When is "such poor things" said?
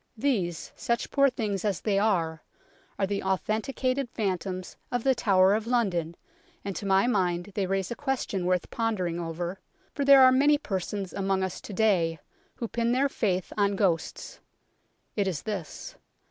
0.75-1.63